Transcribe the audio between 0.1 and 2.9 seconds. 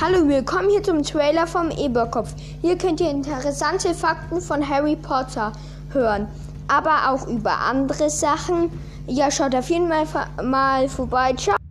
willkommen hier zum Trailer vom Eberkopf. Hier